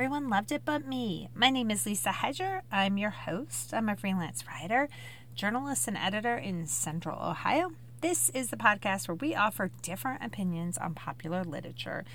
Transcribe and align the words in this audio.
Everyone 0.00 0.30
Loved 0.30 0.50
It 0.50 0.62
But 0.64 0.86
Me. 0.86 1.28
My 1.34 1.50
name 1.50 1.70
is 1.70 1.84
Lisa 1.84 2.10
Hedger. 2.10 2.62
I'm 2.72 2.96
your 2.96 3.10
host. 3.10 3.74
I'm 3.74 3.90
a 3.90 3.96
freelance 3.96 4.46
writer, 4.46 4.88
journalist, 5.34 5.86
and 5.88 5.96
editor 5.98 6.38
in 6.38 6.66
Central 6.66 7.22
Ohio. 7.22 7.72
This 8.00 8.30
is 8.30 8.48
the 8.48 8.56
podcast 8.56 9.08
where 9.08 9.14
we 9.16 9.34
offer 9.34 9.70
different 9.82 10.24
opinions 10.24 10.78
on 10.78 10.94
popular 10.94 11.44
literature. 11.44 12.06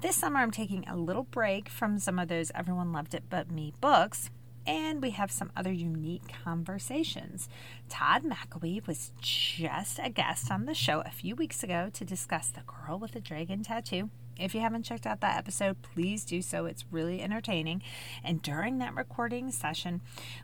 This 0.00 0.16
summer, 0.16 0.40
I'm 0.40 0.52
taking 0.52 0.88
a 0.88 0.96
little 0.96 1.24
break 1.24 1.68
from 1.68 1.98
some 1.98 2.18
of 2.18 2.28
those 2.28 2.50
Everyone 2.54 2.94
Loved 2.94 3.12
It 3.12 3.24
But 3.28 3.50
Me 3.50 3.74
books 3.78 4.30
and 4.66 5.02
we 5.02 5.10
have 5.10 5.30
some 5.30 5.52
other 5.54 5.70
unique 5.70 6.32
conversations. 6.44 7.50
Todd 7.90 8.22
McElwee 8.24 8.86
was 8.86 9.12
just 9.20 10.00
a 10.02 10.08
guest 10.08 10.50
on 10.50 10.64
the 10.64 10.72
show 10.72 11.02
a 11.02 11.10
few 11.10 11.36
weeks 11.36 11.62
ago 11.62 11.90
to 11.92 12.06
discuss 12.06 12.48
The 12.48 12.62
Girl 12.62 12.98
with 12.98 13.12
the 13.12 13.20
Dragon 13.20 13.62
Tattoo. 13.62 14.08
If 14.38 14.54
you 14.54 14.60
haven't 14.60 14.84
checked 14.84 15.06
out 15.06 15.20
that 15.20 15.38
episode, 15.38 15.82
please 15.82 16.24
do 16.24 16.42
so. 16.42 16.66
It's 16.66 16.84
really 16.90 17.22
entertaining. 17.22 17.82
And 18.22 18.42
during 18.42 18.78
that 18.78 18.94
recording 18.94 19.50
session, 19.50 20.00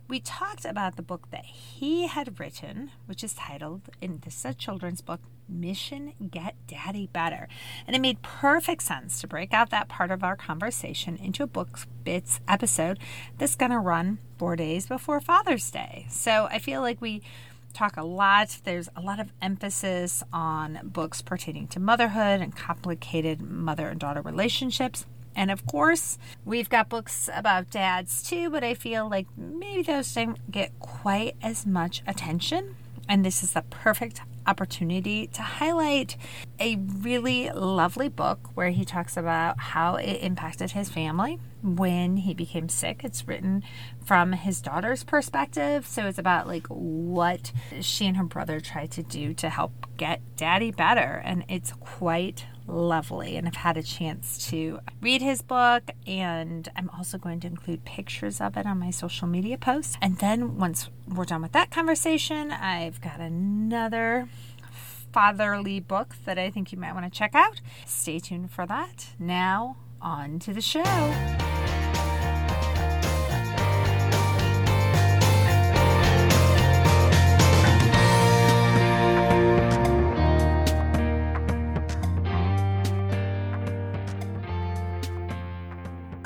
we 0.08 0.20
talked 0.20 0.64
about 0.64 0.96
the 0.96 1.02
book 1.02 1.30
that 1.30 1.44
he 1.44 2.06
had 2.06 2.38
written, 2.38 2.90
which 3.06 3.24
is 3.24 3.34
titled, 3.34 3.82
in 4.00 4.20
this 4.24 4.38
is 4.38 4.44
a 4.44 4.54
children's 4.54 5.00
book, 5.00 5.20
Mission 5.48 6.12
Get 6.30 6.54
Daddy 6.66 7.08
Better. 7.12 7.48
And 7.86 7.96
it 7.96 8.00
made 8.00 8.22
perfect 8.22 8.82
sense 8.82 9.20
to 9.20 9.26
break 9.26 9.52
out 9.52 9.70
that 9.70 9.88
part 9.88 10.10
of 10.10 10.22
our 10.22 10.36
conversation 10.36 11.16
into 11.16 11.42
a 11.42 11.48
book 11.48 11.80
bits 12.04 12.40
episode 12.46 12.98
that's 13.38 13.56
going 13.56 13.72
to 13.72 13.78
run 13.78 14.18
four 14.38 14.56
days 14.56 14.86
before 14.86 15.20
Father's 15.20 15.70
Day. 15.70 16.06
So 16.08 16.46
I 16.50 16.58
feel 16.58 16.80
like 16.80 17.00
we 17.00 17.22
talk 17.72 17.96
a 17.96 18.04
lot. 18.04 18.58
There's 18.64 18.88
a 18.96 19.00
lot 19.00 19.20
of 19.20 19.32
emphasis 19.40 20.22
on 20.32 20.80
books 20.82 21.22
pertaining 21.22 21.68
to 21.68 21.80
motherhood 21.80 22.40
and 22.40 22.54
complicated 22.54 23.40
mother 23.40 23.88
and 23.88 23.98
daughter 23.98 24.22
relationships. 24.22 25.06
And 25.34 25.50
of 25.50 25.64
course, 25.66 26.18
we've 26.44 26.68
got 26.68 26.88
books 26.88 27.30
about 27.34 27.70
dads 27.70 28.22
too, 28.22 28.50
but 28.50 28.64
I 28.64 28.74
feel 28.74 29.08
like 29.08 29.26
maybe 29.36 29.82
those 29.82 30.12
don't 30.12 30.50
get 30.50 30.78
quite 30.80 31.36
as 31.42 31.66
much 31.66 32.02
attention. 32.06 32.76
And 33.08 33.24
this 33.24 33.42
is 33.42 33.52
the 33.52 33.62
perfect 33.62 34.20
opportunity 34.46 35.26
to 35.28 35.42
highlight 35.42 36.16
a 36.58 36.76
really 36.76 37.50
lovely 37.50 38.08
book 38.08 38.50
where 38.54 38.70
he 38.70 38.84
talks 38.84 39.16
about 39.16 39.58
how 39.58 39.96
it 39.96 40.14
impacted 40.22 40.72
his 40.72 40.88
family 40.88 41.38
when 41.62 42.18
he 42.18 42.34
became 42.34 42.68
sick. 42.68 43.02
It's 43.04 43.26
written 43.26 43.62
from 44.04 44.32
his 44.32 44.60
daughter's 44.60 45.04
perspective. 45.04 45.86
So 45.86 46.06
it's 46.06 46.18
about 46.18 46.46
like 46.46 46.66
what 46.68 47.52
she 47.80 48.06
and 48.06 48.16
her 48.16 48.24
brother 48.24 48.60
tried 48.60 48.90
to 48.92 49.02
do 49.02 49.34
to 49.34 49.48
help 49.48 49.86
get 49.96 50.20
daddy 50.36 50.70
better. 50.70 51.22
And 51.24 51.44
it's 51.48 51.72
quite 51.80 52.46
lovely. 52.66 53.36
And 53.36 53.46
I've 53.46 53.56
had 53.56 53.76
a 53.76 53.82
chance 53.82 54.48
to 54.50 54.80
read 55.00 55.22
his 55.22 55.42
book, 55.42 55.90
and 56.06 56.68
I'm 56.76 56.90
also 56.90 57.18
going 57.18 57.40
to 57.40 57.46
include 57.46 57.84
pictures 57.84 58.40
of 58.40 58.56
it 58.56 58.66
on 58.66 58.78
my 58.78 58.90
social 58.90 59.26
media 59.26 59.58
posts. 59.58 59.96
And 60.00 60.18
then 60.18 60.58
once 60.58 60.88
we're 61.08 61.24
done 61.24 61.42
with 61.42 61.52
that 61.52 61.70
conversation, 61.70 62.50
I've 62.50 63.00
got 63.00 63.20
another 63.20 64.28
fatherly 65.12 65.80
book 65.80 66.14
that 66.24 66.38
I 66.38 66.50
think 66.50 66.72
you 66.72 66.78
might 66.78 66.92
want 66.94 67.12
to 67.12 67.18
check 67.18 67.34
out. 67.34 67.60
Stay 67.86 68.18
tuned 68.18 68.50
for 68.50 68.66
that. 68.66 69.10
Now, 69.18 69.76
on 70.00 70.38
to 70.40 70.52
the 70.52 70.60
show. 70.60 71.49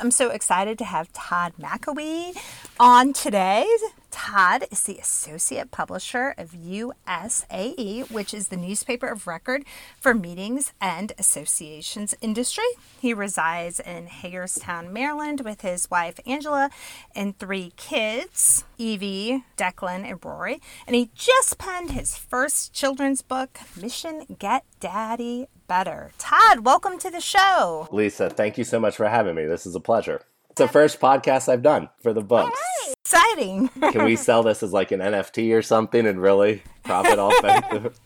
I'm 0.04 0.10
so 0.10 0.28
excited 0.28 0.76
to 0.80 0.84
have 0.84 1.10
Todd 1.14 1.54
McElwee 1.58 2.36
on 2.78 3.14
today. 3.14 3.66
Todd 4.10 4.66
is 4.70 4.82
the 4.82 4.98
associate 4.98 5.70
publisher 5.70 6.34
of 6.36 6.50
USAE, 6.52 8.10
which 8.10 8.34
is 8.34 8.48
the 8.48 8.58
newspaper 8.58 9.06
of 9.06 9.26
record 9.26 9.64
for 9.98 10.12
meetings 10.12 10.74
and 10.78 11.14
associations 11.16 12.14
industry. 12.20 12.66
He 13.00 13.14
resides 13.14 13.80
in 13.80 14.08
Hagerstown, 14.08 14.92
Maryland, 14.92 15.40
with 15.40 15.62
his 15.62 15.90
wife 15.90 16.20
Angela 16.26 16.68
and 17.14 17.38
three 17.38 17.72
kids, 17.78 18.64
Evie, 18.76 19.44
Declan, 19.56 20.04
and 20.04 20.22
Rory. 20.22 20.60
And 20.86 20.94
he 20.94 21.08
just 21.14 21.56
penned 21.56 21.92
his 21.92 22.14
first 22.14 22.74
children's 22.74 23.22
book, 23.22 23.58
Mission 23.80 24.36
Get 24.38 24.64
Daddy 24.80 25.46
better. 25.66 26.12
Todd, 26.18 26.60
welcome 26.64 26.98
to 26.98 27.10
the 27.10 27.20
show. 27.20 27.88
Lisa, 27.90 28.30
thank 28.30 28.58
you 28.58 28.64
so 28.64 28.78
much 28.80 28.96
for 28.96 29.08
having 29.08 29.34
me. 29.34 29.46
This 29.46 29.66
is 29.66 29.74
a 29.74 29.80
pleasure. 29.80 30.22
It's 30.50 30.60
the 30.60 30.68
first 30.68 31.00
podcast 31.00 31.48
I've 31.48 31.62
done 31.62 31.88
for 32.02 32.12
the 32.12 32.22
books. 32.22 32.56
Right. 32.86 32.94
Exciting. 33.04 33.68
Can 33.92 34.04
we 34.04 34.16
sell 34.16 34.42
this 34.42 34.62
as 34.62 34.72
like 34.72 34.92
an 34.92 35.00
NFT 35.00 35.52
or 35.56 35.62
something 35.62 36.06
and 36.06 36.20
really 36.20 36.62
profit 36.84 37.18
off 37.18 37.34
it? 37.42 37.92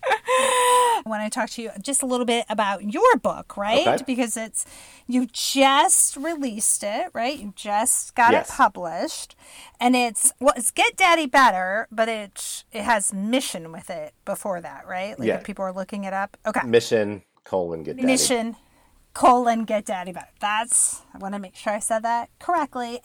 when 1.04 1.20
I 1.20 1.20
want 1.24 1.32
to 1.32 1.38
talk 1.38 1.50
to 1.50 1.62
you 1.62 1.70
just 1.80 2.02
a 2.02 2.06
little 2.06 2.26
bit 2.26 2.44
about 2.48 2.92
your 2.92 3.16
book, 3.16 3.56
right? 3.56 3.86
Okay. 3.86 4.04
Because 4.06 4.36
it's 4.36 4.64
you 5.06 5.26
just 5.32 6.16
released 6.16 6.82
it, 6.82 7.08
right? 7.14 7.38
You 7.38 7.52
just 7.56 8.14
got 8.14 8.32
Yes. 8.32 8.48
it 8.50 8.52
published, 8.54 9.36
and 9.80 9.94
it's 9.96 10.32
well, 10.40 10.54
it's 10.56 10.70
Get 10.70 10.96
Daddy 10.96 11.26
Better, 11.26 11.86
but 11.90 12.08
it 12.08 12.64
it 12.72 12.82
has 12.82 13.12
mission 13.12 13.72
with 13.72 13.90
it 13.90 14.14
before 14.24 14.60
that, 14.60 14.86
right? 14.86 15.18
Like 15.18 15.28
Yeah. 15.28 15.34
if 15.36 15.44
people 15.44 15.64
are 15.64 15.72
looking 15.72 16.04
it 16.04 16.12
up, 16.12 16.36
okay. 16.46 16.66
Mission 16.66 17.22
colon 17.48 17.82
get 17.82 17.96
daddy. 17.96 18.06
Mission 18.06 18.56
colon 19.14 19.64
get 19.64 19.86
daddy 19.86 20.12
better. 20.12 20.28
That's 20.38 21.02
I 21.14 21.18
want 21.18 21.34
to 21.34 21.40
make 21.40 21.56
sure 21.56 21.72
I 21.72 21.78
said 21.78 22.02
that 22.02 22.28
correctly. 22.38 23.00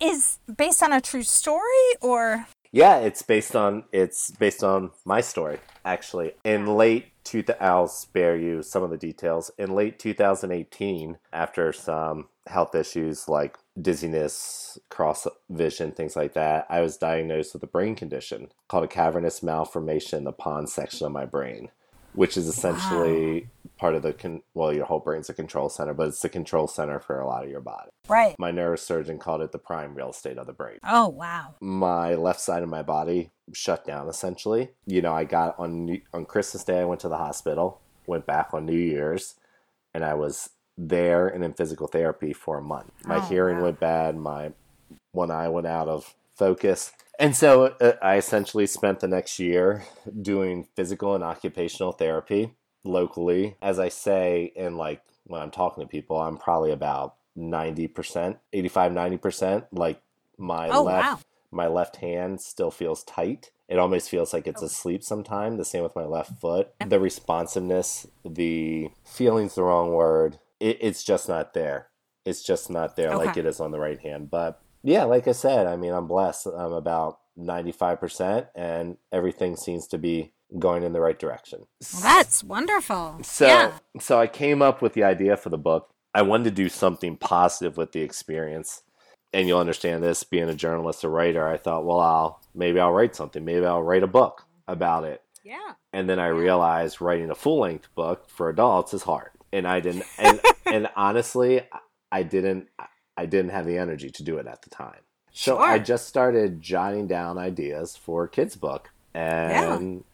Is 0.00 0.38
based 0.54 0.82
on 0.82 0.92
a 0.92 1.00
true 1.00 1.22
story 1.22 1.88
or 2.00 2.46
Yeah, 2.72 2.98
it's 2.98 3.22
based 3.22 3.54
on 3.54 3.84
it's 3.92 4.30
based 4.32 4.64
on 4.64 4.90
my 5.04 5.20
story 5.20 5.58
actually. 5.84 6.32
In 6.44 6.66
late 6.66 7.12
two, 7.22 7.44
I'll 7.60 7.88
spare 7.88 8.36
you 8.36 8.62
some 8.62 8.82
of 8.82 8.90
the 8.90 8.96
details. 8.96 9.50
In 9.58 9.74
late 9.74 9.98
2018, 9.98 11.18
after 11.32 11.72
some 11.72 12.28
health 12.46 12.74
issues 12.74 13.28
like 13.28 13.56
dizziness, 13.80 14.78
cross 14.90 15.26
vision, 15.48 15.92
things 15.92 16.16
like 16.16 16.34
that, 16.34 16.66
I 16.68 16.80
was 16.80 16.96
diagnosed 16.96 17.54
with 17.54 17.62
a 17.62 17.68
brain 17.68 17.94
condition 17.94 18.48
called 18.68 18.84
a 18.84 18.88
cavernous 18.88 19.42
malformation 19.42 20.18
in 20.18 20.24
the 20.24 20.32
pons 20.32 20.72
section 20.72 21.06
of 21.06 21.12
my 21.12 21.24
brain, 21.24 21.70
which 22.14 22.36
is 22.36 22.46
essentially 22.48 23.48
part 23.78 23.94
of 23.94 24.02
the 24.02 24.12
con- 24.12 24.42
well, 24.54 24.72
your 24.72 24.86
whole 24.86 25.00
brain's 25.00 25.28
a 25.28 25.34
control 25.34 25.68
center, 25.68 25.92
but 25.94 26.08
it's 26.08 26.20
the 26.20 26.28
control 26.28 26.66
center 26.66 27.00
for 27.00 27.20
a 27.20 27.26
lot 27.26 27.44
of 27.44 27.50
your 27.50 27.60
body. 27.60 27.90
right? 28.08 28.34
My 28.38 28.52
neurosurgeon 28.52 29.18
called 29.20 29.40
it 29.42 29.52
the 29.52 29.58
prime 29.58 29.94
real 29.94 30.10
estate 30.10 30.38
of 30.38 30.46
the 30.46 30.52
brain 30.52 30.78
Oh 30.88 31.08
wow. 31.08 31.54
my 31.60 32.14
left 32.14 32.40
side 32.40 32.62
of 32.62 32.68
my 32.68 32.82
body 32.82 33.30
shut 33.52 33.84
down 33.84 34.08
essentially. 34.08 34.70
You 34.86 35.02
know, 35.02 35.12
I 35.12 35.24
got 35.24 35.58
on 35.58 35.84
New- 35.86 36.00
on 36.12 36.24
Christmas 36.24 36.64
Day 36.64 36.80
I 36.80 36.84
went 36.84 37.00
to 37.00 37.08
the 37.08 37.18
hospital, 37.18 37.80
went 38.06 38.26
back 38.26 38.54
on 38.54 38.64
New 38.64 38.78
Year's, 38.78 39.34
and 39.92 40.04
I 40.04 40.14
was 40.14 40.50
there 40.78 41.26
and 41.28 41.44
in 41.44 41.52
physical 41.54 41.86
therapy 41.86 42.32
for 42.32 42.58
a 42.58 42.62
month. 42.62 42.90
My 43.04 43.16
Oh, 43.16 43.20
hearing 43.20 43.58
wow. 43.58 43.64
went 43.64 43.80
bad, 43.80 44.16
my 44.16 44.52
one 45.12 45.30
eye 45.30 45.48
went 45.48 45.66
out 45.66 45.88
of 45.88 46.14
focus. 46.36 46.92
And 47.18 47.36
so 47.36 47.74
uh, 47.80 47.92
I 48.02 48.16
essentially 48.16 48.66
spent 48.66 49.00
the 49.00 49.08
next 49.08 49.38
year 49.38 49.84
doing 50.20 50.66
physical 50.74 51.14
and 51.14 51.22
occupational 51.22 51.92
therapy 51.92 52.54
locally. 52.82 53.56
As 53.62 53.78
I 53.78 53.88
say 53.88 54.52
and 54.56 54.76
like 54.76 55.02
when 55.24 55.40
I'm 55.40 55.50
talking 55.50 55.82
to 55.84 55.88
people, 55.88 56.20
I'm 56.20 56.36
probably 56.36 56.72
about 56.72 57.14
90%, 57.38 58.38
85 58.52 58.92
90% 58.92 59.66
like 59.72 60.00
my 60.36 60.68
Oh, 60.68 60.82
left 60.82 61.06
wow. 61.06 61.18
my 61.50 61.66
left 61.68 61.96
hand 61.96 62.40
still 62.40 62.70
feels 62.70 63.04
tight. 63.04 63.50
It 63.68 63.78
almost 63.78 64.10
feels 64.10 64.32
like 64.32 64.46
it's 64.46 64.60
asleep 64.62 65.02
sometime. 65.02 65.56
The 65.56 65.64
same 65.64 65.82
with 65.82 65.96
my 65.96 66.04
left 66.04 66.38
foot. 66.40 66.72
The 66.86 67.00
responsiveness, 67.00 68.06
the 68.24 68.90
feeling's 69.04 69.54
the 69.54 69.62
wrong 69.62 69.92
word. 69.92 70.38
It, 70.60 70.78
it's 70.80 71.02
just 71.02 71.28
not 71.28 71.54
there. 71.54 71.88
It's 72.26 72.42
just 72.42 72.68
not 72.70 72.96
there 72.96 73.16
like 73.16 73.36
it 73.36 73.46
is 73.46 73.60
on 73.60 73.70
the 73.70 73.78
right 73.78 74.00
hand. 74.00 74.30
But 74.30 74.60
yeah, 74.84 75.04
like 75.04 75.26
I 75.26 75.32
said, 75.32 75.66
I 75.66 75.76
mean, 75.76 75.92
I'm 75.92 76.06
blessed. 76.06 76.46
I'm 76.46 76.72
about 76.72 77.18
95%, 77.38 78.48
and 78.54 78.98
everything 79.10 79.56
seems 79.56 79.86
to 79.88 79.98
be 79.98 80.32
going 80.58 80.82
in 80.82 80.92
the 80.92 81.00
right 81.00 81.18
direction. 81.18 81.66
Well, 81.92 82.02
that's 82.02 82.44
wonderful. 82.44 83.18
So, 83.22 83.46
yeah. 83.46 83.78
so 83.98 84.20
I 84.20 84.26
came 84.26 84.60
up 84.60 84.82
with 84.82 84.92
the 84.92 85.02
idea 85.02 85.38
for 85.38 85.48
the 85.48 85.58
book. 85.58 85.90
I 86.14 86.20
wanted 86.22 86.44
to 86.44 86.50
do 86.50 86.68
something 86.68 87.16
positive 87.16 87.78
with 87.78 87.92
the 87.92 88.02
experience, 88.02 88.82
and 89.32 89.48
you'll 89.48 89.58
understand 89.58 90.02
this. 90.02 90.22
Being 90.22 90.50
a 90.50 90.54
journalist, 90.54 91.02
a 91.02 91.08
writer, 91.08 91.48
I 91.48 91.56
thought, 91.56 91.86
well, 91.86 92.00
I'll 92.00 92.40
maybe 92.54 92.78
I'll 92.78 92.92
write 92.92 93.16
something. 93.16 93.42
Maybe 93.42 93.64
I'll 93.64 93.82
write 93.82 94.02
a 94.02 94.08
book 94.08 94.46
about 94.68 95.04
it. 95.04 95.22
Yeah. 95.42 95.72
And 95.94 96.08
then 96.08 96.18
I 96.18 96.28
realized 96.28 97.00
writing 97.00 97.30
a 97.30 97.34
full 97.34 97.60
length 97.60 97.88
book 97.94 98.28
for 98.28 98.50
adults 98.50 98.92
is 98.92 99.02
hard, 99.02 99.30
and 99.50 99.66
I 99.66 99.80
didn't. 99.80 100.04
And, 100.18 100.40
and 100.66 100.88
honestly, 100.94 101.62
I 102.12 102.22
didn't. 102.22 102.68
I 103.16 103.26
didn't 103.26 103.50
have 103.50 103.66
the 103.66 103.78
energy 103.78 104.10
to 104.10 104.22
do 104.22 104.38
it 104.38 104.46
at 104.46 104.62
the 104.62 104.70
time. 104.70 105.00
So 105.32 105.56
Sure. 105.56 105.62
I 105.62 105.78
just 105.78 106.06
started 106.06 106.60
jotting 106.60 107.06
down 107.06 107.38
ideas 107.38 107.96
for 107.96 108.24
a 108.24 108.28
kids 108.28 108.56
book 108.56 108.90
and 109.14 110.04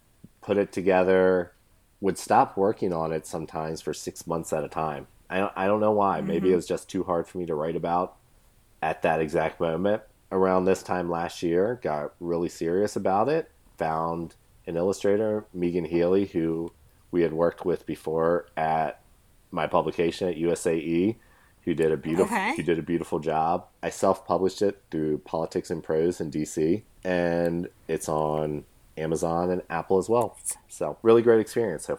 put 0.40 0.56
it 0.56 0.72
together. 0.72 1.52
Would 2.00 2.16
stop 2.16 2.56
working 2.56 2.94
on 2.94 3.12
it 3.12 3.26
sometimes 3.26 3.82
for 3.82 3.92
six 3.92 4.26
months 4.26 4.52
at 4.52 4.64
a 4.64 4.68
time. 4.68 5.06
I 5.28 5.38
don't, 5.38 5.52
I 5.54 5.66
don't 5.66 5.80
know 5.80 5.92
why. 5.92 6.22
Maybe 6.22 6.46
mm-hmm. 6.46 6.54
it 6.54 6.56
was 6.56 6.66
just 6.66 6.88
too 6.88 7.04
hard 7.04 7.28
for 7.28 7.36
me 7.36 7.46
to 7.46 7.54
write 7.54 7.76
about 7.76 8.16
at 8.80 9.02
that 9.02 9.20
exact 9.20 9.60
moment. 9.60 10.02
Around 10.32 10.64
this 10.64 10.82
time 10.82 11.10
last 11.10 11.42
year, 11.42 11.78
got 11.82 12.14
really 12.20 12.48
serious 12.48 12.96
about 12.96 13.28
it. 13.28 13.50
Found 13.76 14.36
an 14.66 14.76
illustrator, 14.76 15.44
Megan 15.52 15.84
Healy, 15.84 16.26
who 16.26 16.72
we 17.10 17.22
had 17.22 17.32
worked 17.32 17.64
with 17.64 17.84
before 17.84 18.46
at 18.56 19.02
my 19.50 19.66
publication 19.66 20.28
at 20.28 20.36
USAE, 20.36 21.16
who 21.64 21.74
did 21.74 21.92
a 21.92 21.96
beautiful 21.96 22.34
Okay. 22.34 22.56
who 22.56 22.62
did 22.62 22.78
a 22.78 22.82
beautiful 22.82 23.18
job. 23.18 23.66
I 23.82 23.90
self-published 23.90 24.62
it 24.62 24.82
through 24.90 25.18
Politics 25.18 25.70
and 25.70 25.82
Prose 25.82 26.20
in 26.20 26.30
DC, 26.30 26.82
and 27.04 27.68
it's 27.88 28.08
on 28.08 28.64
Amazon 28.96 29.50
and 29.50 29.62
Apple 29.70 29.98
as 29.98 30.08
well. 30.08 30.36
So 30.68 30.98
really 31.02 31.22
great 31.22 31.40
experience. 31.40 31.86
So 31.86 31.98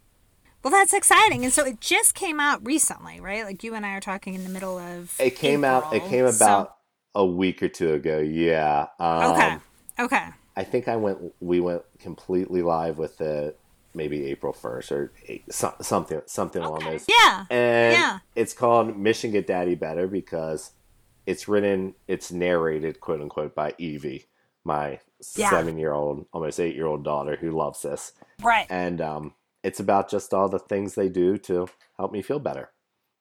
Well, 0.63 0.71
that's 0.71 0.93
exciting. 0.93 1.43
And 1.43 1.51
so 1.53 1.65
it 1.65 1.81
just 1.81 2.13
came 2.15 2.39
out 2.39 2.65
recently, 2.65 3.19
right? 3.19 3.43
Like 3.45 3.63
you 3.63 3.73
and 3.73 3.85
I 3.85 3.93
are 3.93 4.01
talking 4.01 4.33
in 4.35 4.43
the 4.43 4.49
middle 4.49 4.77
of. 4.77 5.15
it 5.19 5.35
came 5.35 5.63
out. 5.63 5.91
It 5.93 5.97
April, 5.97 6.09
came 6.09 6.31
so- 6.31 6.45
about 6.45 6.77
a 7.15 7.25
week 7.25 7.61
or 7.63 7.67
two 7.69 7.93
ago. 7.93 8.19
Yeah. 8.19 8.87
Um, 8.99 9.31
okay. 9.33 9.57
Okay. 9.99 10.27
I 10.55 10.63
think 10.63 10.87
I 10.87 10.95
went. 10.97 11.19
We 11.39 11.59
went 11.61 11.83
completely 11.99 12.61
live 12.61 12.97
with 12.97 13.21
it 13.21 13.57
maybe 13.93 14.25
April 14.27 14.53
first 14.53 14.91
or 14.91 15.11
eight, 15.27 15.43
so, 15.53 15.73
something 15.81 16.21
something 16.25 16.61
along 16.61 16.85
those. 16.85 17.05
Yeah. 17.09 17.45
And 17.49 17.93
Yeah. 17.93 18.19
it's 18.35 18.53
called 18.53 18.97
Mission 18.97 19.31
Get 19.31 19.47
Daddy 19.47 19.75
Better 19.75 20.07
because 20.07 20.71
it's 21.25 21.47
written, 21.47 21.95
it's 22.07 22.31
narrated, 22.31 22.99
quote 22.99 23.21
unquote, 23.21 23.53
by 23.55 23.73
Evie, 23.77 24.25
my 24.63 24.99
Yeah. 25.35 25.49
seven 25.49 25.77
year 25.77 25.93
old, 25.93 26.25
almost 26.33 26.59
eight 26.59 26.75
year 26.75 26.87
old 26.87 27.03
daughter 27.03 27.35
who 27.35 27.51
loves 27.51 27.81
this. 27.81 28.13
Right. 28.41 28.65
And 28.69 29.01
um, 29.01 29.33
it's 29.63 29.79
about 29.79 30.09
just 30.09 30.33
all 30.33 30.49
the 30.49 30.59
things 30.59 30.95
they 30.95 31.09
do 31.09 31.37
to 31.39 31.67
help 31.97 32.11
me 32.11 32.21
feel 32.21 32.39
better 32.39 32.71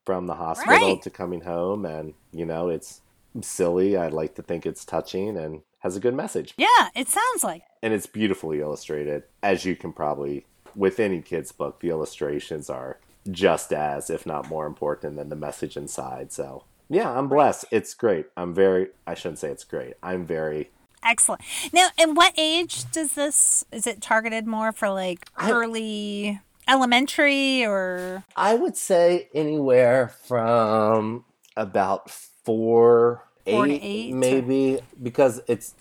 from 0.06 0.26
the 0.26 0.34
hospital 0.36 0.74
Right. 0.94 1.02
to 1.02 1.10
coming 1.10 1.42
home. 1.42 1.84
And, 1.84 2.14
you 2.32 2.46
know, 2.46 2.68
it's 2.68 3.02
silly. 3.42 3.96
I 3.96 4.08
like 4.08 4.34
to 4.36 4.42
think 4.42 4.64
it's 4.64 4.84
touching 4.84 5.36
and 5.36 5.60
has 5.80 5.94
a 5.96 6.00
good 6.00 6.14
message. 6.14 6.54
Yeah. 6.56 6.88
It 6.94 7.08
sounds 7.08 7.44
like. 7.44 7.62
And 7.82 7.92
it's 7.92 8.06
beautifully 8.06 8.60
illustrated. 8.60 9.24
As 9.42 9.64
you 9.64 9.76
can 9.76 9.92
probably, 9.92 10.46
with 10.76 11.00
any 11.00 11.20
kid's 11.22 11.52
book, 11.52 11.80
the 11.80 11.90
illustrations 11.90 12.68
are 12.70 12.98
just 13.30 13.72
as, 13.72 14.10
if 14.10 14.24
not 14.26 14.48
more 14.48 14.66
important 14.66 15.16
than 15.16 15.28
the 15.28 15.36
message 15.36 15.76
inside. 15.76 16.32
So, 16.32 16.64
yeah, 16.88 17.10
I'm 17.10 17.28
blessed. 17.28 17.66
It's 17.70 17.94
great. 17.94 18.26
I'm 18.36 18.54
very, 18.54 18.88
I 19.06 19.14
shouldn't 19.14 19.38
say 19.38 19.50
it's 19.50 19.64
great. 19.64 19.94
I'm 20.02 20.26
very 20.26 20.70
Excellent. 21.02 21.40
Now, 21.72 21.88
and 21.98 22.14
what 22.14 22.34
age 22.36 22.90
does 22.92 23.14
this? 23.14 23.64
Is 23.72 23.86
it 23.86 24.02
targeted 24.02 24.46
more 24.46 24.70
for 24.70 24.90
like 24.90 25.26
I- 25.34 25.50
early 25.50 26.40
elementary 26.68 27.64
or? 27.64 28.24
I 28.36 28.54
would 28.54 28.76
say 28.76 29.28
anywhere 29.34 30.08
from 30.26 31.24
about 31.56 32.10
four, 32.10 33.24
Four 33.46 33.66
eight, 33.66 33.80
eight, 33.82 34.12
or- 34.12 34.16
maybe, 34.16 34.80
because 35.02 35.40
it's 35.46 35.74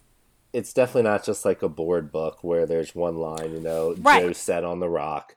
it's 0.53 0.73
definitely 0.73 1.03
not 1.09 1.23
just 1.23 1.45
like 1.45 1.61
a 1.61 1.69
board 1.69 2.11
book 2.11 2.43
where 2.43 2.65
there's 2.65 2.95
one 2.95 3.17
line, 3.17 3.51
you 3.53 3.59
know, 3.59 3.95
Right. 3.99 4.21
Joe 4.23 4.33
said 4.33 4.63
on 4.63 4.79
the 4.79 4.89
rock. 4.89 5.35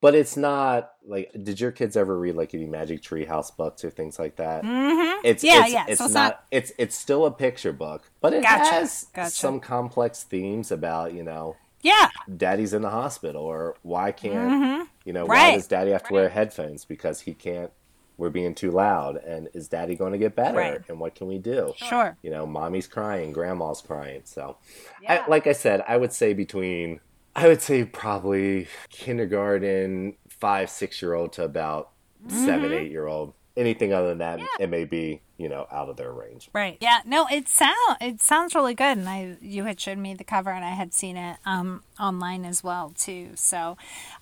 But 0.00 0.14
it's 0.14 0.36
not 0.36 0.92
like. 1.06 1.30
Did 1.42 1.58
your 1.60 1.72
kids 1.72 1.96
ever 1.96 2.18
read 2.18 2.34
like 2.36 2.52
any 2.52 2.66
Magic 2.66 3.00
Tree 3.02 3.24
House 3.24 3.50
books 3.50 3.82
or 3.86 3.90
things 3.90 4.18
like 4.18 4.36
that? 4.36 4.62
Mm-hmm. 4.62 5.24
It's 5.24 5.42
Yeah, 5.42 5.64
it's, 5.64 5.72
yeah, 5.72 5.84
It's 5.88 5.98
so 5.98 6.04
it's 6.04 6.14
not, 6.14 6.20
not- 6.32 6.44
It's 6.50 6.72
it's 6.76 6.94
still 6.94 7.24
a 7.24 7.30
picture 7.30 7.72
book, 7.72 8.10
but 8.20 8.34
it 8.34 8.42
Gotcha, 8.42 8.64
has 8.70 9.06
gotcha. 9.14 9.30
some 9.30 9.60
complex 9.60 10.22
themes 10.22 10.70
about 10.70 11.14
you 11.14 11.22
know 11.22 11.56
Yeah. 11.80 12.08
daddy's 12.36 12.74
in 12.74 12.82
the 12.82 12.90
hospital 12.90 13.42
or 13.44 13.76
why 13.80 14.12
can't 14.12 14.86
you 15.06 15.14
know 15.14 15.24
why 15.24 15.38
Mm-hmm. 15.52 15.56
Does 15.56 15.66
daddy 15.68 15.92
have 15.92 16.06
to 16.08 16.12
wear 16.12 16.28
headphones 16.28 16.84
because 16.84 17.20
he 17.20 17.32
can't 17.32 17.70
we're 18.16 18.30
being 18.30 18.54
too 18.54 18.70
loud 18.70 19.16
and 19.16 19.48
is 19.54 19.68
daddy 19.68 19.94
going 19.96 20.12
to 20.12 20.18
get 20.18 20.34
better 20.36 20.56
Right. 20.58 20.80
and 20.88 21.00
what 21.00 21.14
can 21.14 21.26
we 21.26 21.38
do 21.38 21.72
Sure. 21.76 22.16
you 22.22 22.30
know 22.30 22.46
mommy's 22.46 22.86
crying 22.86 23.32
grandma's 23.32 23.80
crying 23.80 24.22
so 24.24 24.56
Yeah. 25.02 25.24
I, 25.24 25.28
like 25.28 25.46
i 25.46 25.52
said 25.52 25.82
i 25.88 25.96
would 25.96 26.12
say 26.12 26.32
between 26.34 27.00
i 27.36 27.48
would 27.48 27.60
say 27.62 27.84
probably 27.84 28.68
kindergarten 28.90 30.14
five 30.28 30.68
six 30.70 31.00
year 31.02 31.14
old 31.14 31.32
to 31.34 31.44
about 31.44 31.90
seven 32.28 32.70
Mm-hmm. 32.70 32.74
eight 32.74 32.90
year 32.90 33.06
old 33.06 33.34
anything 33.56 33.92
other 33.92 34.08
than 34.08 34.18
that 34.18 34.40
it 34.58 34.68
may 34.68 34.84
be 34.84 35.20
you 35.36 35.48
know 35.48 35.66
out 35.70 35.88
of 35.88 35.96
their 35.96 36.12
range 36.12 36.48
Right. 36.52 36.76
Yeah. 36.80 37.00
No, 37.04 37.26
it 37.30 37.48
sound 37.48 37.96
it 38.00 38.20
sounds 38.20 38.54
really 38.54 38.74
good, 38.74 38.98
and 38.98 39.08
I 39.08 39.36
you 39.40 39.64
had 39.64 39.80
showed 39.80 39.98
me 39.98 40.14
the 40.14 40.24
cover, 40.24 40.50
and 40.50 40.64
I 40.64 40.70
had 40.70 40.92
seen 40.94 41.16
it 41.16 41.36
um 41.44 41.82
online 41.98 42.44
as 42.44 42.62
well 42.62 42.92
too. 42.96 43.30
So, 43.34 43.76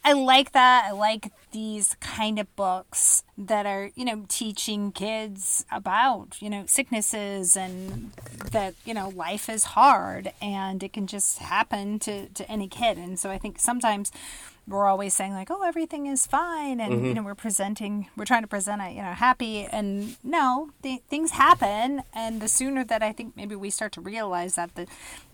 I 0.05 0.13
like 0.13 0.53
that. 0.53 0.85
I 0.87 0.93
like 0.93 1.31
these 1.53 1.97
kind 2.01 2.39
of 2.39 2.55
books 2.57 3.23
that 3.37 3.67
are 3.67 3.91
you 3.95 4.05
know 4.05 4.25
teaching 4.29 4.93
kids 4.93 5.65
about 5.71 6.41
you 6.41 6.49
know 6.49 6.65
sicknesses 6.67 7.57
and 7.57 8.13
that 8.53 8.75
you 8.85 8.95
know 8.95 9.09
life 9.11 9.49
is 9.49 9.65
hard 9.65 10.33
and 10.41 10.83
it 10.83 10.93
can 10.93 11.07
just 11.07 11.39
happen 11.39 11.99
to 12.01 12.29
to 12.29 12.51
any 12.51 12.69
kid, 12.69 12.97
and 12.99 13.19
so 13.19 13.31
I 13.31 13.39
think 13.39 13.59
sometimes 13.59 14.11
we're 14.67 14.87
always 14.87 15.15
saying 15.15 15.33
like 15.33 15.51
oh 15.51 15.63
everything 15.63 16.07
is 16.07 16.27
fine 16.27 16.81
and 16.81 16.93
you 16.93 16.99
mm-hmm. 16.99 17.13
know 17.15 17.23
we're 17.23 17.35
presenting 17.35 18.09
we're 18.17 18.25
trying 18.25 18.43
to 18.43 18.49
present 18.49 18.81
it 18.81 18.93
you 18.93 19.03
know 19.03 19.13
happy 19.13 19.65
and 19.65 20.17
no 20.23 20.71
th- 20.83 21.03
things 21.09 21.33
happen 21.33 22.03
and 22.15 22.41
the 22.41 22.49
sooner 22.49 22.85
that 22.85 23.03
i 23.03 23.13
think 23.13 23.37
maybe 23.37 23.57
we 23.57 23.71
start 23.71 23.93
to 23.93 24.01
realize 24.01 24.55
that 24.55 24.75
the, 24.75 24.87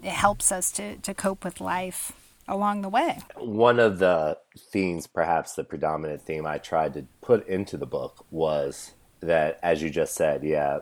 it 0.02 0.10
helps 0.10 0.50
us 0.50 0.72
to 0.72 0.96
to 0.96 1.12
cope 1.12 1.44
with 1.44 1.60
life 1.60 2.12
along 2.48 2.82
the 2.82 2.88
way. 2.88 3.18
One 3.36 3.78
of 3.78 3.98
the 3.98 4.38
themes, 4.56 5.06
perhaps 5.06 5.54
the 5.54 5.64
predominant 5.64 6.22
theme 6.22 6.46
I 6.46 6.58
tried 6.58 6.94
to 6.94 7.04
put 7.20 7.46
into 7.46 7.76
the 7.76 7.86
book 7.86 8.24
was 8.30 8.94
that, 9.20 9.58
as 9.62 9.82
you 9.82 9.90
just 9.90 10.14
said, 10.14 10.42
yeah, 10.42 10.78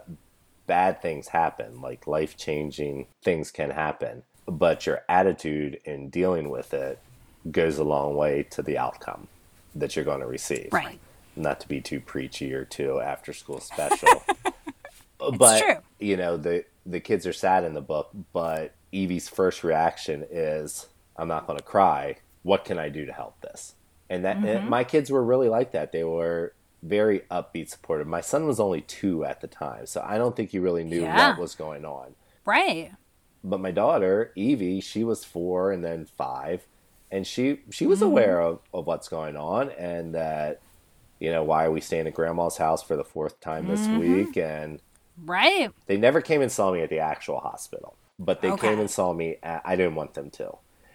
bad 0.67 1.03
things 1.03 1.29
happen, 1.29 1.81
like 1.81 2.07
life 2.07 2.37
changing 2.37 3.07
things 3.23 3.51
can 3.51 3.71
happen, 3.71 4.23
but 4.47 4.87
your 4.87 5.03
attitude 5.09 5.81
in 5.85 6.09
dealing 6.09 6.49
with 6.49 6.73
it 6.73 7.01
goes 7.51 7.79
a 7.79 7.85
long 7.85 8.15
way 8.17 8.43
to 8.51 8.63
the 8.63 8.77
outcome 8.79 9.29
that 9.75 9.95
you're 9.97 10.05
going 10.05 10.21
to 10.21 10.27
receive. 10.27 10.69
right. 10.73 10.99
Not 11.39 11.61
to 11.61 11.69
be 11.69 11.81
too 11.83 12.01
preachy 12.01 12.55
or 12.55 12.65
too 12.65 12.99
after 13.01 13.33
school 13.35 13.61
special. 13.73 14.23
but 15.39 15.83
you 15.99 16.17
know 16.17 16.37
the 16.37 16.65
the 16.85 17.01
kids 17.01 17.27
are 17.27 17.33
sad 17.33 17.65
in 17.65 17.75
the 17.75 17.81
book 17.81 18.11
but 18.33 18.75
evie's 18.93 19.29
first 19.29 19.65
reaction 19.65 20.25
is 20.31 20.87
i'm 21.17 21.29
not 21.29 21.47
going 21.47 21.59
to 21.59 21.65
cry. 21.65 22.17
What 22.43 22.65
can 22.65 22.79
i 22.79 22.89
do 22.89 23.07
to 23.07 23.13
help 23.13 23.41
this? 23.41 23.75
And 24.09 24.25
that 24.25 24.37
Mm-hmm. 24.37 24.47
and 24.47 24.69
my 24.71 24.85
kids 24.85 25.11
were 25.11 25.23
really 25.25 25.49
like 25.49 25.73
that. 25.73 25.91
They 25.93 26.05
were 26.05 26.53
very 26.83 27.21
upbeat 27.31 27.69
supportive. 27.71 28.07
My 28.07 28.21
son 28.21 28.47
was 28.47 28.61
only 28.61 28.83
two 28.83 29.25
at 29.25 29.41
the 29.41 29.47
time 29.49 29.87
so 29.87 30.05
i 30.07 30.17
don't 30.19 30.37
think 30.37 30.51
he 30.51 30.59
really 30.59 30.85
knew 30.85 31.03
Yeah. 31.03 31.31
what 31.31 31.39
was 31.41 31.55
going 31.55 31.85
on. 31.85 32.15
Right. 32.45 32.93
But 33.43 33.61
my 33.61 33.71
daughter 33.73 34.33
evie 34.37 34.81
she 34.81 35.03
was 35.05 35.25
four 35.25 35.73
and 35.73 35.85
then 35.85 36.05
five 36.07 36.67
and 37.11 37.27
she 37.27 37.61
she 37.71 37.87
Mm-hmm. 37.87 37.87
was 37.87 38.03
aware 38.03 38.41
of, 38.41 38.61
of 38.73 38.87
what's 38.87 39.09
going 39.09 39.37
on 39.37 39.71
and 39.73 40.15
that 40.15 40.63
you 41.21 41.31
know 41.33 41.45
why 41.45 41.65
are 41.67 41.73
we 41.73 41.81
staying 41.81 42.07
at 42.09 42.15
grandma's 42.15 42.59
house 42.59 42.83
for 42.83 42.97
the 42.97 43.05
fourth 43.05 43.41
time 43.41 43.67
this 43.69 43.91
Mm-hmm. 43.91 43.93
week 43.93 44.37
and 44.37 44.81
right 45.25 45.71
they 45.87 45.97
never 45.97 46.21
came 46.21 46.43
and 46.43 46.51
saw 46.53 46.73
me 46.73 46.83
at 46.83 46.91
the 46.91 46.99
actual 47.01 47.39
hospital, 47.41 47.99
but 48.19 48.41
they 48.43 48.53
Okay. 48.53 48.53
came 48.53 48.81
and 48.81 48.91
saw 48.91 49.13
me. 49.13 49.37
At, 49.43 49.63
I 49.65 49.77
didn't 49.77 49.95
want 49.95 50.15
them 50.15 50.31
to. 50.33 50.53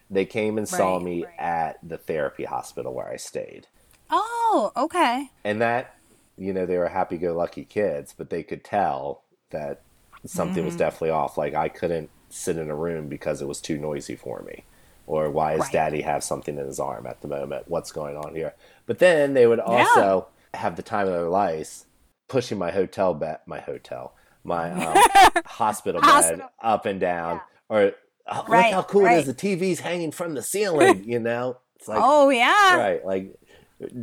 They 0.10 0.26
came 0.26 0.58
and 0.58 0.68
saw 0.68 1.00
me 1.00 1.28
right. 1.28 1.40
at 1.40 1.78
the 1.84 1.98
therapy 1.98 2.44
hospital 2.44 2.94
where 2.94 3.08
I 3.10 3.16
stayed, 3.16 3.68
oh 4.12 4.72
okay 4.76 5.32
and 5.44 5.62
that 5.62 5.96
you 6.38 6.54
know 6.54 6.66
they 6.66 6.78
were 6.78 6.88
happy-go-lucky 6.90 7.66
kids, 7.66 8.14
but 8.18 8.30
they 8.30 8.44
could 8.44 8.64
tell 8.64 9.26
that 9.52 9.84
something 10.26 10.64
Mm-hmm. 10.64 10.66
was 10.66 10.76
definitely 10.76 11.10
off. 11.12 11.38
Like 11.38 11.54
I 11.54 11.70
couldn't 11.70 12.12
sit 12.30 12.58
in 12.58 12.70
a 12.70 12.76
room 12.76 13.10
because 13.10 13.42
it 13.42 13.48
was 13.48 13.62
too 13.62 13.78
noisy 13.78 14.16
for 14.16 14.42
me. 14.44 14.66
Or 15.08 15.30
why 15.30 15.52
does 15.54 15.62
Right. 15.66 15.72
daddy 15.74 16.02
have 16.02 16.24
something 16.24 16.58
in 16.58 16.66
his 16.66 16.80
arm 16.80 17.06
at 17.08 17.22
the 17.22 17.28
moment? 17.28 17.66
What's 17.68 17.92
going 17.92 18.16
on 18.18 18.36
here? 18.36 18.54
But 18.86 19.00
then 19.00 19.34
they 19.34 19.48
would 19.48 19.60
also 19.60 20.28
have 20.54 20.76
the 20.76 20.84
time 20.84 21.08
of 21.08 21.14
their 21.14 21.30
lives 21.30 21.86
pushing 22.28 22.58
my 22.58 22.72
hotel 22.72 23.14
bed, 23.14 23.40
my 23.46 23.60
hotel, 23.60 24.14
my 24.44 24.72
um, 24.72 25.04
hospital 25.46 26.02
bed 26.02 26.10
Hospital. 26.10 26.50
up 26.62 26.86
and 26.86 27.00
down. 27.00 27.42
Or 27.68 27.94
oh, 28.28 28.46
Right, 28.48 28.66
look 28.68 28.74
how 28.74 28.84
cool 28.84 29.06
it 29.06 29.14
is 29.14 29.26
the 29.26 29.34
TV's 29.34 29.80
hanging 29.82 30.12
from 30.12 30.34
the 30.34 30.42
ceiling, 30.42 31.04
you 31.08 31.20
know? 31.20 31.58
It's 31.78 31.88
like, 31.88 32.00
oh 32.02 32.30
yeah 32.30 32.78
right, 32.78 33.04
like 33.06 33.36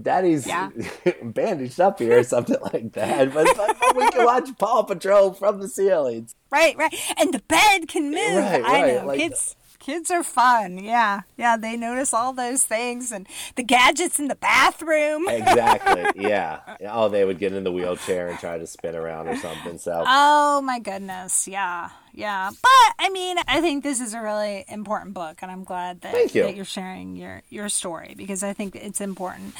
daddy's 0.02 0.46
Yeah. 0.46 0.70
bandaged 1.22 1.80
up 1.80 2.00
here 2.00 2.18
or 2.18 2.22
something 2.24 2.56
like 2.72 2.92
that. 2.94 3.32
But, 3.32 3.46
but, 3.56 3.96
we 3.96 4.10
can 4.10 4.24
watch 4.24 4.48
Paw 4.58 4.82
Patrol 4.82 5.32
from 5.32 5.60
the 5.60 5.68
ceilings. 5.68 6.34
right 6.50 6.76
right 6.76 6.92
and 7.18 7.32
the 7.32 7.38
bed 7.46 7.86
can 7.88 8.10
move 8.10 8.36
Right, 8.36 8.64
i 8.64 8.82
right, 8.82 8.94
know 8.96 9.06
like- 9.06 9.18
kids 9.20 9.54
kids 9.78 10.10
are 10.10 10.22
fun 10.22 10.78
yeah 10.78 11.22
yeah 11.36 11.56
they 11.56 11.76
notice 11.76 12.12
all 12.12 12.32
those 12.32 12.64
things 12.64 13.12
and 13.12 13.26
the 13.56 13.62
gadgets 13.62 14.18
in 14.18 14.28
the 14.28 14.34
bathroom 14.34 15.28
Exactly. 15.38 16.22
Yeah. 16.28 16.60
Oh, 16.90 17.08
they 17.08 17.24
would 17.24 17.38
get 17.38 17.52
in 17.52 17.64
the 17.64 17.72
wheelchair 17.72 18.28
and 18.28 18.38
try 18.38 18.58
to 18.58 18.66
spin 18.66 18.94
around 18.94 19.28
or 19.28 19.36
something. 19.36 19.78
So 19.78 20.04
Oh 20.06 20.60
my 20.62 20.78
goodness, 20.78 21.46
yeah, 21.48 21.90
yeah. 22.12 22.50
But 22.50 22.94
I 22.98 23.08
mean, 23.10 23.36
I 23.46 23.60
think 23.60 23.82
this 23.84 24.00
is 24.00 24.14
a 24.14 24.20
really 24.20 24.64
important 24.68 25.14
book, 25.14 25.38
and 25.42 25.50
I'm 25.50 25.64
glad 25.64 26.00
that, 26.02 26.12
Thank 26.12 26.34
you. 26.34 26.42
that 26.44 26.56
you're 26.56 26.64
sharing 26.64 27.16
your 27.16 27.42
your 27.48 27.68
story 27.68 28.14
because 28.16 28.42
I 28.42 28.52
think 28.52 28.74
it's 28.76 29.00
important 29.00 29.54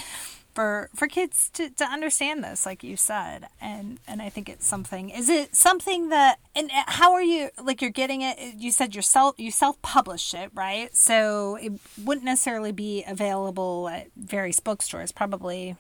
for 0.59 0.91
for 0.93 1.07
kids 1.07 1.51
to, 1.51 1.71
to 1.71 1.85
understand 1.85 2.43
this 2.43 2.67
like 2.67 2.83
you 2.83 2.97
said 2.97 3.47
and 3.61 4.01
and 4.09 4.21
i 4.21 4.29
think 4.29 4.49
it's 4.49 4.67
something 4.67 5.09
is 5.09 5.29
it 5.29 5.55
something 5.55 6.09
that 6.09 6.41
and 6.57 6.69
uh, 6.73 6.83
how 6.89 7.13
are 7.13 7.23
you 7.23 7.49
like 7.63 7.81
you're 7.81 7.93
getting 7.93 8.23
it 8.23 8.37
you 8.57 8.73
said 8.73 8.93
yourself 8.93 9.37
you 9.39 9.53
self-published 9.53 10.35
it 10.35 10.51
right 10.55 10.97
so 10.97 11.55
it 11.63 11.75
wouldn't 12.03 12.25
necessarily 12.25 12.73
be 12.73 13.05
available 13.07 13.89
at 13.89 14.09
various 14.17 14.59
bookstores 14.59 15.13
probably 15.13 15.77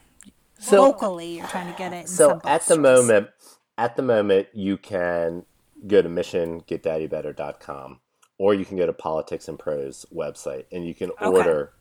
so, 0.60 0.80
locally 0.80 1.38
you're 1.38 1.48
trying 1.48 1.66
to 1.66 1.76
get 1.76 1.92
it 1.92 2.08
so 2.08 2.40
at 2.44 2.64
the 2.66 2.78
moment 2.78 3.30
at 3.76 3.96
the 3.96 4.02
moment 4.02 4.46
you 4.54 4.76
can 4.76 5.44
go 5.88 6.00
to 6.00 6.08
missiongetdaddybetter.com 6.08 7.98
or 8.38 8.54
you 8.54 8.64
can 8.64 8.76
go 8.76 8.86
to 8.86 8.92
politics 8.92 9.48
and 9.48 9.58
prose 9.58 10.06
website 10.14 10.66
and 10.70 10.86
you 10.86 10.94
can 10.94 11.10
okay. 11.10 11.26
order 11.26 11.72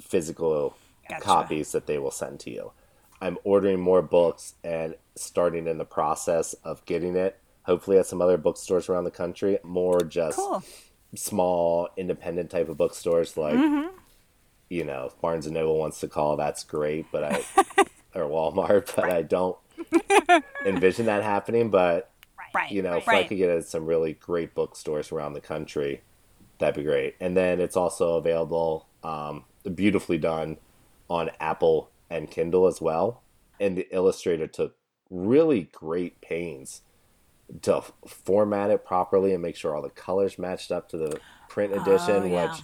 physical 0.00 0.78
gotcha. 1.08 1.24
copies 1.24 1.72
that 1.72 1.86
they 1.86 1.98
will 1.98 2.10
send 2.10 2.40
to 2.40 2.50
you. 2.50 2.72
I'm 3.20 3.38
ordering 3.44 3.80
more 3.80 4.02
books 4.02 4.54
and 4.62 4.94
starting 5.16 5.66
in 5.66 5.78
the 5.78 5.84
process 5.84 6.54
of 6.64 6.84
getting 6.84 7.16
it. 7.16 7.38
Hopefully, 7.62 7.98
at 7.98 8.06
some 8.06 8.22
other 8.22 8.38
bookstores 8.38 8.88
around 8.88 9.04
the 9.04 9.10
country, 9.10 9.58
more 9.62 10.00
just 10.00 10.38
cool. 10.38 10.62
small 11.14 11.88
independent 11.96 12.50
type 12.50 12.68
of 12.68 12.76
bookstores 12.76 13.36
like, 13.36 13.54
mm-hmm. 13.54 13.94
you 14.70 14.84
know, 14.84 15.12
Barnes 15.20 15.46
and 15.46 15.54
Noble 15.54 15.78
wants 15.78 16.00
to 16.00 16.08
call. 16.08 16.36
That's 16.36 16.64
great, 16.64 17.06
but 17.12 17.24
I 17.24 17.44
or 18.14 18.24
Walmart, 18.28 18.94
but 18.94 19.04
right. 19.04 19.12
I 19.12 19.22
don't 19.22 19.56
envision 20.64 21.06
that 21.06 21.22
happening. 21.22 21.70
But 21.70 22.10
right. 22.54 22.70
you 22.70 22.80
know, 22.82 22.92
right. 22.92 23.02
if 23.02 23.08
I 23.08 23.24
could 23.24 23.38
get 23.38 23.50
it 23.50 23.58
at 23.58 23.66
some 23.66 23.84
really 23.84 24.14
great 24.14 24.54
bookstores 24.54 25.12
around 25.12 25.34
the 25.34 25.40
country, 25.40 26.02
that'd 26.58 26.74
be 26.74 26.84
great. 26.84 27.16
And 27.20 27.36
then 27.36 27.60
it's 27.60 27.76
also 27.76 28.16
available, 28.16 28.86
um, 29.02 29.44
beautifully 29.74 30.16
done 30.16 30.56
on 31.08 31.30
Apple 31.40 31.90
and 32.10 32.30
Kindle 32.30 32.66
as 32.66 32.80
well. 32.80 33.22
And 33.60 33.76
the 33.76 33.88
illustrator 33.90 34.46
took 34.46 34.76
really 35.10 35.68
great 35.72 36.20
pains 36.20 36.82
to 37.62 37.82
format 38.06 38.70
it 38.70 38.84
properly 38.84 39.32
and 39.32 39.42
make 39.42 39.56
sure 39.56 39.74
all 39.74 39.82
the 39.82 39.88
colors 39.90 40.38
matched 40.38 40.70
up 40.70 40.88
to 40.90 40.98
the 40.98 41.20
print 41.48 41.72
oh, 41.74 41.80
edition, 41.80 42.22
oh, 42.22 42.26
yeah. 42.26 42.50
which 42.50 42.62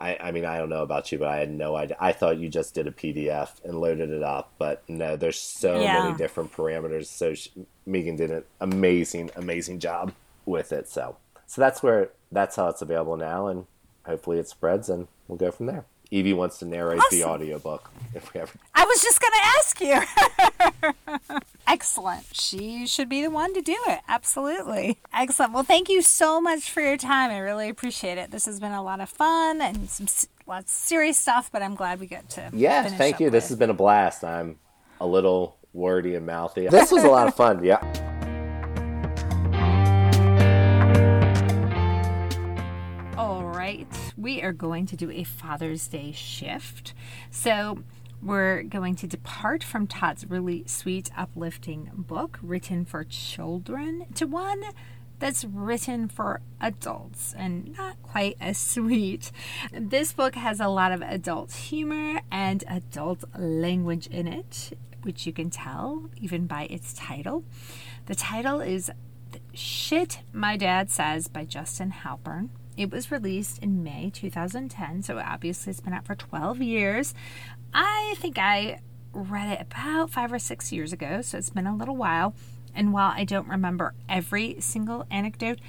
I, 0.00 0.16
I 0.20 0.30
mean, 0.30 0.46
I 0.46 0.56
don't 0.56 0.70
know 0.70 0.82
about 0.82 1.12
you, 1.12 1.18
but 1.18 1.28
I 1.28 1.38
had 1.38 1.50
no 1.50 1.76
idea. 1.76 1.96
I 2.00 2.12
thought 2.12 2.38
you 2.38 2.48
just 2.48 2.74
did 2.74 2.86
a 2.86 2.90
PDF 2.90 3.62
and 3.64 3.80
loaded 3.80 4.10
it 4.10 4.22
up, 4.22 4.52
but 4.58 4.82
no, 4.88 5.16
there's 5.16 5.38
so 5.38 5.80
yeah. 5.80 6.04
many 6.04 6.16
different 6.16 6.52
parameters. 6.52 7.06
So 7.06 7.34
she, 7.34 7.50
Megan 7.84 8.16
did 8.16 8.30
an 8.30 8.44
amazing, 8.60 9.30
amazing 9.36 9.78
job 9.78 10.14
with 10.46 10.72
it. 10.72 10.88
So, 10.88 11.16
so 11.46 11.60
that's 11.60 11.82
where 11.82 12.10
that's 12.32 12.56
how 12.56 12.68
it's 12.68 12.80
available 12.80 13.16
now, 13.18 13.48
and 13.48 13.66
hopefully 14.06 14.38
it 14.38 14.48
spreads, 14.48 14.88
and 14.88 15.06
we'll 15.28 15.36
go 15.36 15.50
from 15.50 15.66
there. 15.66 15.84
Evie 16.10 16.32
wants 16.32 16.58
to 16.58 16.64
narrate 16.64 16.98
awesome. 16.98 17.18
the 17.18 17.24
audiobook 17.24 17.90
if 18.14 18.34
we 18.34 18.40
ever. 18.40 18.52
I 18.74 18.84
was 18.84 19.02
just 19.02 19.20
going 19.20 19.32
to 19.32 19.44
ask 19.58 21.28
you. 21.28 21.38
Excellent. 21.68 22.26
She 22.32 22.86
should 22.86 23.08
be 23.08 23.22
the 23.22 23.30
one 23.30 23.54
to 23.54 23.60
do 23.60 23.76
it. 23.86 24.00
Absolutely. 24.08 24.98
Excellent. 25.12 25.52
Well, 25.52 25.62
thank 25.62 25.88
you 25.88 26.02
so 26.02 26.40
much 26.40 26.70
for 26.70 26.80
your 26.80 26.96
time. 26.96 27.30
I 27.30 27.38
really 27.38 27.68
appreciate 27.68 28.18
it. 28.18 28.32
This 28.32 28.46
has 28.46 28.58
been 28.58 28.72
a 28.72 28.82
lot 28.82 29.00
of 29.00 29.08
fun 29.08 29.60
and 29.60 29.88
some 29.88 30.06
lots 30.48 30.72
of 30.72 30.76
serious 30.76 31.16
stuff, 31.16 31.50
but 31.52 31.62
I'm 31.62 31.76
glad 31.76 32.00
we 32.00 32.06
get 32.06 32.28
to. 32.30 32.50
Yeah, 32.52 32.88
thank 32.88 33.20
you. 33.20 33.26
With. 33.26 33.34
This 33.34 33.48
has 33.48 33.56
been 33.56 33.70
a 33.70 33.74
blast. 33.74 34.24
I'm 34.24 34.58
a 35.00 35.06
little 35.06 35.56
wordy 35.72 36.16
and 36.16 36.26
mouthy. 36.26 36.66
This 36.66 36.90
was 36.90 37.04
a 37.04 37.08
lot 37.08 37.28
of 37.28 37.34
fun. 37.36 37.62
Yeah. 37.62 38.08
We 44.20 44.42
are 44.42 44.52
going 44.52 44.86
to 44.86 44.96
do 44.96 45.10
a 45.10 45.24
Father's 45.24 45.88
Day 45.88 46.12
shift. 46.12 46.94
So, 47.30 47.82
we're 48.22 48.62
going 48.64 48.96
to 48.96 49.06
depart 49.06 49.64
from 49.64 49.86
Todd's 49.86 50.26
really 50.28 50.64
sweet, 50.66 51.10
uplifting 51.16 51.90
book 51.94 52.38
written 52.42 52.84
for 52.84 53.02
children 53.04 54.04
to 54.14 54.26
one 54.26 54.62
that's 55.20 55.44
written 55.44 56.08
for 56.08 56.40
adults 56.60 57.34
and 57.36 57.76
not 57.78 58.02
quite 58.02 58.36
as 58.40 58.58
sweet. 58.58 59.32
This 59.72 60.12
book 60.12 60.34
has 60.34 60.60
a 60.60 60.68
lot 60.68 60.92
of 60.92 61.00
adult 61.00 61.52
humor 61.52 62.20
and 62.30 62.62
adult 62.68 63.24
language 63.38 64.06
in 64.08 64.26
it, 64.26 64.76
which 65.02 65.26
you 65.26 65.32
can 65.32 65.48
tell 65.48 66.10
even 66.18 66.46
by 66.46 66.64
its 66.64 66.92
title. 66.92 67.44
The 68.06 68.14
title 68.14 68.60
is 68.60 68.90
Shit 69.54 70.20
My 70.32 70.56
Dad 70.56 70.90
Says 70.90 71.28
by 71.28 71.44
Justin 71.44 71.92
Halpern. 71.92 72.50
It 72.76 72.90
was 72.90 73.10
released 73.10 73.58
in 73.58 73.82
May 73.82 74.10
2010, 74.10 75.02
so 75.02 75.18
obviously 75.18 75.70
it's 75.70 75.80
been 75.80 75.92
out 75.92 76.06
for 76.06 76.14
12 76.14 76.62
years. 76.62 77.14
I 77.74 78.14
think 78.18 78.38
I 78.38 78.80
read 79.12 79.48
it 79.48 79.66
about 79.70 80.10
five 80.10 80.32
or 80.32 80.38
six 80.38 80.72
years 80.72 80.92
ago, 80.92 81.20
so 81.20 81.38
it's 81.38 81.50
been 81.50 81.66
a 81.66 81.76
little 81.76 81.96
while. 81.96 82.34
And 82.74 82.92
while 82.92 83.12
I 83.14 83.24
don't 83.24 83.48
remember 83.48 83.94
every 84.08 84.56
single 84.60 85.06
anecdote, 85.10 85.60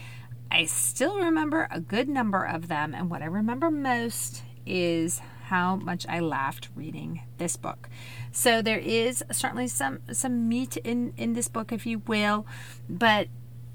I 0.51 0.65
still 0.65 1.17
remember 1.17 1.67
a 1.71 1.79
good 1.79 2.07
number 2.07 2.43
of 2.43 2.67
them. 2.67 2.93
And 2.93 3.09
what 3.09 3.21
I 3.21 3.25
remember 3.25 3.71
most 3.71 4.43
is 4.65 5.21
how 5.45 5.75
much 5.75 6.05
I 6.07 6.19
laughed 6.19 6.69
reading 6.75 7.23
this 7.37 7.57
book. 7.57 7.89
So 8.31 8.61
there 8.61 8.79
is 8.79 9.23
certainly 9.31 9.67
some 9.67 9.99
some 10.11 10.47
meat 10.47 10.77
in 10.77 11.13
in 11.17 11.33
this 11.33 11.47
book, 11.47 11.71
if 11.71 11.85
you 11.85 11.99
will, 12.07 12.45
but 12.89 13.27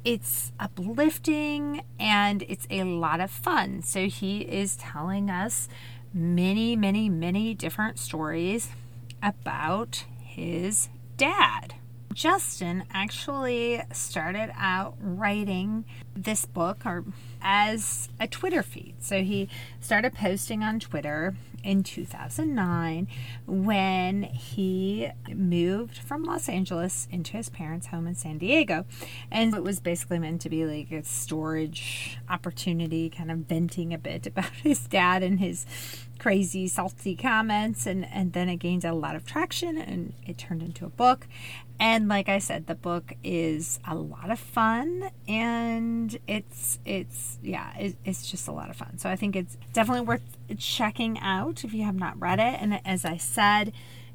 it's 0.07 0.53
uplifting 0.61 1.83
and 1.99 2.45
it's 2.49 2.69
a 2.71 2.85
lot 2.85 3.19
of 3.19 3.29
fun. 3.29 3.83
So 3.83 4.07
he 4.07 4.43
is 4.43 4.77
telling 4.77 5.29
us 5.31 5.69
many, 6.15 6.77
many, 6.77 7.09
many 7.09 7.55
different 7.55 7.99
stories 7.99 8.69
about 9.21 10.05
his 10.23 10.89
dad. 11.17 11.75
Justin 12.15 12.85
actually 12.95 13.83
started 13.93 14.53
out 14.57 14.95
writing 15.01 15.85
this 16.15 16.47
book 16.47 16.87
or 16.87 17.05
as 17.43 18.09
a 18.21 18.29
Twitter 18.29 18.63
feed. 18.63 18.95
So 19.01 19.25
he 19.25 19.49
started 19.81 20.15
posting 20.15 20.63
on 20.63 20.79
Twitter 20.79 21.35
in 21.67 21.83
2009 21.83 23.09
when 23.45 24.23
he 24.23 25.11
moved 25.35 25.99
from 25.99 26.23
Los 26.23 26.49
Angeles 26.49 27.09
into 27.11 27.37
his 27.37 27.49
parents' 27.49 27.89
home 27.89 28.07
in 28.07 28.15
San 28.15 28.39
Diego. 28.39 28.87
And 29.33 29.53
it 29.53 29.65
was 29.65 29.81
basically 29.81 30.21
meant 30.21 30.41
to 30.43 30.49
be 30.49 30.65
like 30.65 30.93
a 30.93 31.03
storage 31.03 32.19
opportunity, 32.31 33.11
kind 33.11 33.33
of 33.33 33.39
venting 33.39 33.93
a 33.93 33.99
bit 33.99 34.27
about 34.29 34.53
his 34.63 34.87
dad 34.87 35.25
and 35.25 35.41
his 35.41 35.67
crazy 36.21 36.69
salty 36.69 37.17
comments. 37.17 37.85
And 37.85 38.07
and 38.07 38.33
then 38.33 38.49
it 38.49 38.57
gained 38.57 38.85
a 38.85 38.95
lot 38.95 39.17
of 39.17 39.27
traction 39.27 39.77
and 39.77 40.15
it 40.25 40.39
turned 40.39 40.63
into 40.63 40.87
a 40.87 40.91
book. 40.91 41.27
And 41.79 42.09
like 42.09 42.31
i 42.31 42.39
said 42.39 42.69
the 42.69 42.75
book 42.75 43.13
is 43.23 43.81
a 43.87 43.95
lot 43.95 44.31
of 44.31 44.39
fun 44.39 45.11
and 45.29 46.19
it's 46.27 46.79
it's 46.87 47.39
yeah 47.43 47.77
it, 47.77 47.97
it's 48.03 48.31
just 48.31 48.49
a 48.49 48.53
lot 48.53 48.71
of 48.71 48.77
fun. 48.77 48.97
So 48.99 49.11
i 49.11 49.17
think 49.17 49.37
it's 49.37 49.59
definitely 49.75 50.07
worth 50.07 50.23
checking 50.59 51.19
out 51.19 51.56
if 51.65 51.75
you 51.75 51.85
have 51.85 51.97
not 51.97 52.19
read 52.21 52.39
it. 52.39 52.61
And 52.61 52.81
as 52.85 53.05
i 53.05 53.17
said 53.17 53.73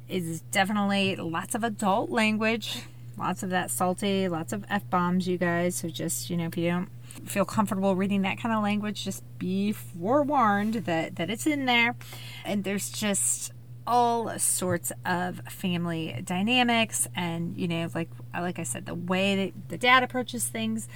is 0.08 0.40
definitely 0.50 1.16
lots 1.16 1.54
of 1.54 1.64
adult 1.64 2.10
language 2.10 2.82
lots 3.16 3.42
of 3.42 3.50
that 3.50 3.70
salty 3.70 4.28
lots 4.28 4.52
of 4.52 4.64
f-bombs 4.68 5.28
you 5.28 5.38
guys. 5.38 5.76
So 5.76 5.88
just 5.88 6.30
you 6.30 6.36
know 6.36 6.46
if 6.46 6.56
you 6.56 6.68
don't 6.68 6.88
feel 7.26 7.44
comfortable 7.44 7.94
reading 7.94 8.22
that 8.22 8.38
kind 8.38 8.54
of 8.54 8.62
language 8.62 9.04
just 9.04 9.22
be 9.38 9.72
forewarned 9.72 10.74
that 10.74 11.16
that 11.16 11.30
it's 11.30 11.46
in 11.46 11.66
there. 11.66 11.96
And 12.44 12.64
there's 12.64 12.90
just 12.90 13.52
all 13.86 14.38
sorts 14.38 14.92
of 15.04 15.40
family 15.48 16.22
dynamics 16.24 17.08
and 17.16 17.56
you 17.56 17.66
know 17.66 17.88
like 17.94 18.08
like 18.32 18.58
I 18.58 18.62
said 18.62 18.86
the 18.86 18.94
way 18.94 19.34
that 19.36 19.68
the 19.68 19.78
dad 19.78 20.02
approaches 20.02 20.46
things 20.46 20.88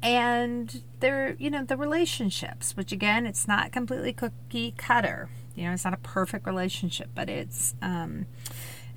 and 0.00 0.82
their 1.00 1.34
you 1.38 1.50
know 1.50 1.64
the 1.64 1.76
relationships 1.76 2.76
which 2.76 2.92
again 2.92 3.26
it's 3.26 3.48
not 3.48 3.72
completely 3.72 4.12
cookie 4.12 4.72
cutter 4.76 5.28
you 5.58 5.64
know 5.64 5.72
it's 5.72 5.84
not 5.84 5.94
a 5.94 5.98
perfect 5.98 6.46
relationship 6.46 7.08
but 7.14 7.28
it's 7.28 7.74
um 7.82 8.26